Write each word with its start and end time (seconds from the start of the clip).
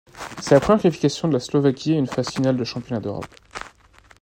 C'est 0.41 0.55
la 0.55 0.59
première 0.59 0.81
qualification 0.81 1.27
de 1.27 1.33
la 1.33 1.39
Slovaquie 1.39 1.93
à 1.93 1.97
une 1.99 2.07
phase 2.07 2.31
finale 2.31 2.57
de 2.57 2.63
championnat 2.63 3.01
d'Europe. 3.01 3.27